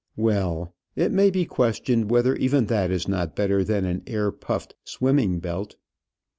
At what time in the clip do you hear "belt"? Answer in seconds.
5.37-5.75